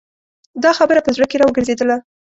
[0.63, 1.97] دا خبره په زړه کې را وګرځېدله.